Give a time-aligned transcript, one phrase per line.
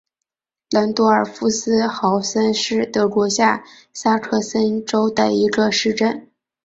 [0.71, 3.63] 兰多尔夫斯豪森是德国下
[3.93, 6.27] 萨克森州的一个市镇。